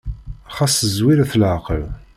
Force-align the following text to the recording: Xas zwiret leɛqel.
Xas 0.55 0.75
zwiret 0.95 1.33
leɛqel. 1.41 1.83